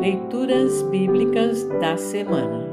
Leituras 0.00 0.80
Bíblicas 0.82 1.64
da 1.80 1.96
Semana 1.96 2.68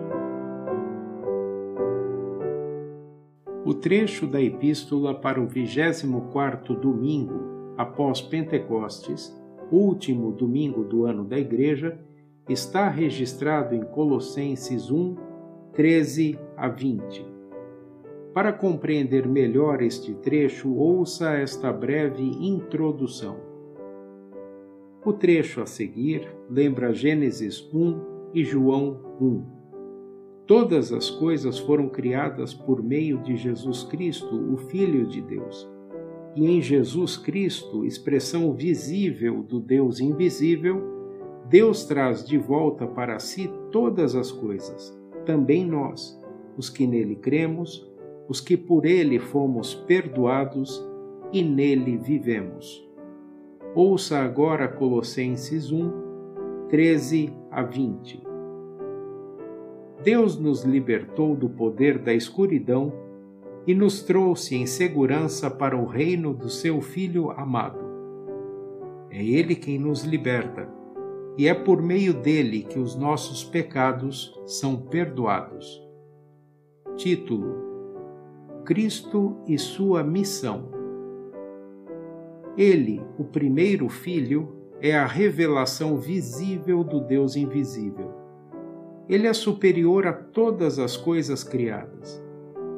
O 3.66 3.74
trecho 3.74 4.28
da 4.28 4.40
Epístola 4.40 5.16
para 5.16 5.42
o 5.42 5.48
24º 5.48 6.80
domingo 6.80 7.74
após 7.78 8.22
Pentecostes, 8.22 9.36
último 9.72 10.34
domingo 10.34 10.84
do 10.84 11.06
ano 11.06 11.26
da 11.26 11.40
Igreja, 11.40 12.00
está 12.48 12.88
registrado 12.90 13.74
em 13.74 13.84
Colossenses 13.84 14.92
1, 14.92 15.16
13 15.74 16.40
a 16.56 16.68
20. 16.68 17.26
Para 18.36 18.54
compreender 18.54 19.28
melhor 19.28 19.82
este 19.82 20.14
trecho, 20.14 20.76
ouça 20.76 21.34
esta 21.34 21.74
breve 21.74 22.22
introdução. 22.24 23.45
O 25.06 25.14
trecho 25.14 25.62
a 25.62 25.68
seguir 25.68 26.28
lembra 26.50 26.92
Gênesis 26.92 27.62
1 27.72 28.32
e 28.34 28.44
João 28.44 29.00
1. 29.22 29.44
Todas 30.48 30.92
as 30.92 31.12
coisas 31.12 31.60
foram 31.60 31.88
criadas 31.88 32.56
por 32.56 32.82
meio 32.82 33.20
de 33.20 33.38
Jesus 33.38 33.84
Cristo, 33.84 34.36
o 34.52 34.58
Filho 34.58 35.06
de 35.06 35.22
Deus. 35.22 35.70
E 36.36 36.48
em 36.48 36.60
Jesus 36.60 37.18
Cristo, 37.18 37.86
expressão 37.86 38.52
visível 38.52 39.44
do 39.44 39.60
Deus 39.60 40.00
invisível, 40.00 40.82
Deus 41.50 41.86
traz 41.86 42.26
de 42.26 42.40
volta 42.40 42.88
para 42.88 43.20
si 43.20 43.48
todas 43.72 44.16
as 44.16 44.32
coisas, 44.32 44.92
também 45.24 45.68
nós, 45.68 46.20
os 46.58 46.68
que 46.68 46.88
nele 46.88 47.16
cremos, 47.16 47.88
os 48.28 48.42
que 48.42 48.58
por 48.58 48.88
ele 48.88 49.20
fomos 49.20 49.76
perdoados 49.76 50.84
e 51.32 51.44
nele 51.44 51.96
vivemos. 51.96 52.84
Ouça 53.76 54.20
agora 54.20 54.70
Colossenses 54.70 55.70
1, 55.70 55.92
13 56.70 57.34
a 57.52 57.62
20. 57.62 58.24
Deus 60.02 60.40
nos 60.40 60.64
libertou 60.64 61.36
do 61.36 61.50
poder 61.50 61.98
da 61.98 62.14
escuridão 62.14 62.94
e 63.68 63.76
nos 63.76 64.02
trouxe 64.02 64.56
em 64.56 64.66
segurança 64.66 65.52
para 65.52 65.76
o 65.76 65.86
reino 65.86 66.34
do 66.34 66.50
seu 66.50 66.80
Filho 66.80 67.32
amado. 67.32 67.82
É 69.12 69.22
Ele 69.22 69.58
quem 69.58 69.78
nos 69.78 70.06
liberta, 70.06 70.70
e 71.38 71.46
é 71.46 71.54
por 71.54 71.82
meio 71.82 72.14
dele 72.14 72.64
que 72.64 72.80
os 72.80 72.96
nossos 72.96 73.44
pecados 73.44 74.34
são 74.46 74.78
perdoados. 74.78 75.86
Título: 76.96 77.58
Cristo 78.64 79.36
e 79.46 79.58
sua 79.58 80.02
missão. 80.02 80.75
Ele, 82.58 83.02
o 83.18 83.24
primeiro 83.26 83.90
Filho, 83.90 84.56
é 84.82 84.96
a 84.96 85.06
revelação 85.06 85.98
visível 85.98 86.84
do 86.84 87.02
Deus 87.02 87.36
invisível. 87.36 88.14
Ele 89.10 89.28
é 89.28 89.34
superior 89.34 90.08
a 90.08 90.14
todas 90.14 90.80
as 90.80 90.96
coisas 90.96 91.44
criadas, 91.44 92.24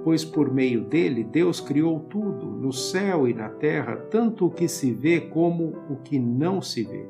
pois 0.04 0.26
por 0.26 0.52
meio 0.52 0.84
dele 0.84 1.24
Deus 1.24 1.62
criou 1.62 2.00
tudo, 2.00 2.48
no 2.48 2.74
céu 2.74 3.28
e 3.28 3.34
na 3.34 3.50
terra, 3.50 3.96
tanto 4.10 4.48
o 4.48 4.50
que 4.52 4.68
se 4.68 4.92
vê 4.92 5.22
como 5.22 5.76
o 5.90 5.98
que 5.98 6.18
não 6.18 6.62
se 6.62 6.84
vê, 6.84 7.06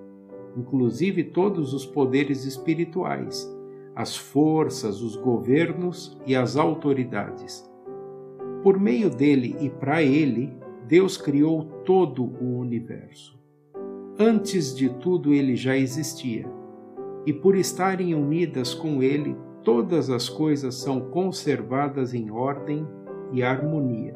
inclusive 0.57 1.23
todos 1.23 1.73
os 1.73 1.85
poderes 1.85 2.43
espirituais, 2.43 3.49
as 3.95 4.15
forças, 4.15 5.01
os 5.01 5.15
governos 5.15 6.19
e 6.27 6.35
as 6.35 6.57
autoridades. 6.57 7.67
Por 8.61 8.79
meio 8.79 9.09
dele 9.09 9.55
e 9.61 9.69
para 9.69 10.03
ele, 10.03 10.53
Deus 10.87 11.17
criou 11.17 11.63
todo 11.83 12.23
o 12.23 12.57
universo. 12.59 13.37
Antes 14.17 14.73
de 14.73 14.87
tudo, 14.87 15.33
ele 15.33 15.53
já 15.53 15.75
existia, 15.75 16.49
e 17.25 17.33
por 17.33 17.57
estarem 17.57 18.15
unidas 18.15 18.73
com 18.73 19.03
ele, 19.03 19.35
todas 19.63 20.09
as 20.09 20.29
coisas 20.29 20.75
são 20.75 21.01
conservadas 21.01 22.13
em 22.13 22.31
ordem 22.31 22.87
e 23.33 23.43
harmonia. 23.43 24.13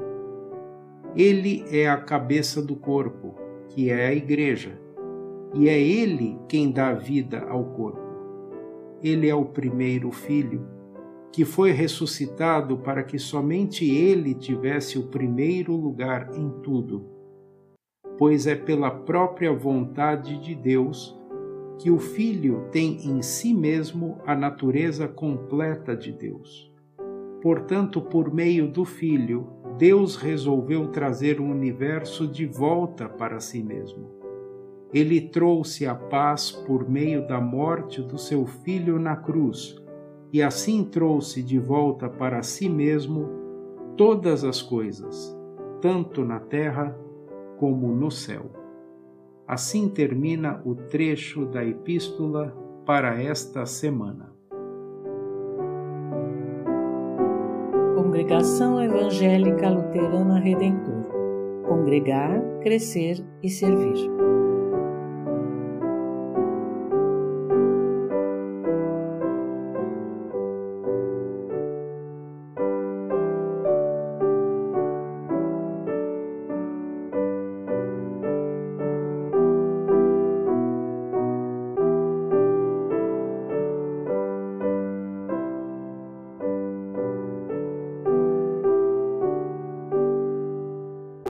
Ele 1.14 1.66
é 1.70 1.90
a 1.90 1.98
cabeça 1.98 2.62
do 2.62 2.78
corpo, 2.78 3.36
que 3.68 3.90
é 3.90 4.08
a 4.08 4.14
Igreja, 4.14 4.80
e 5.54 5.68
é 5.68 5.78
ele 5.78 6.40
quem 6.48 6.72
dá 6.72 6.94
vida 6.94 7.42
ao 7.50 7.66
corpo. 7.66 8.00
Ele 9.04 9.28
é 9.28 9.36
o 9.36 9.44
primeiro 9.44 10.10
filho 10.10 10.66
que 11.32 11.46
foi 11.46 11.72
ressuscitado 11.72 12.78
para 12.78 13.04
que 13.04 13.18
somente 13.18 13.90
ele 13.90 14.34
tivesse 14.34 15.00
o 15.00 15.08
primeiro 15.08 15.74
lugar 15.76 16.30
em 16.36 16.50
tudo, 16.62 17.06
pois 18.18 18.46
é 18.46 18.56
pela 18.56 18.92
própria 18.92 19.54
vontade 19.54 20.38
de 20.40 20.54
Deus 20.54 21.18
que 21.80 21.90
o 21.90 21.98
Filho 21.98 22.68
tem 22.72 23.08
em 23.08 23.22
si 23.22 23.54
mesmo 23.54 24.20
a 24.26 24.36
natureza 24.36 25.08
completa 25.08 25.96
de 25.96 26.12
Deus. 26.12 26.72
Portanto, 27.42 28.02
por 28.02 28.32
meio 28.32 28.68
do 28.68 28.86
Filho, 28.86 29.48
Deus 29.80 30.16
resolveu 30.16 30.90
trazer 30.90 31.40
o 31.40 31.46
universo 31.46 32.28
de 32.28 32.46
volta 32.46 33.10
para 33.10 33.40
si 33.40 33.64
mesmo. 33.64 34.12
Ele 34.94 35.22
trouxe 35.22 35.88
a 35.88 35.96
paz 35.96 36.52
por 36.52 36.88
meio 36.88 37.26
da 37.26 37.42
morte 37.42 38.02
do 38.02 38.18
seu 38.18 38.46
Filho 38.46 39.00
na 39.00 39.16
cruz 39.16 39.81
e 40.32 40.42
assim 40.42 40.84
trouxe 40.84 41.42
de 41.44 41.60
volta 41.60 42.10
para 42.10 42.42
si 42.44 42.70
mesmo 42.70 43.30
todas 43.98 44.44
as 44.44 44.62
coisas, 44.62 45.38
tanto 45.82 46.24
na 46.24 46.40
terra 46.40 46.98
como 47.58 47.94
no 47.94 48.10
céu. 48.10 48.46
Assim 49.48 49.90
termina 49.90 50.62
o 50.66 50.76
trecho 50.76 51.46
da 51.46 51.64
epístola 51.66 52.56
para 52.86 53.22
esta 53.22 53.66
semana. 53.66 54.32
Congregação 57.96 58.82
Evangélica 58.82 59.70
Luterana 59.70 60.40
Redentor 60.40 61.02
Congregar, 61.72 62.42
Crescer 62.62 63.24
e 63.42 63.50
Servir. 63.50 64.10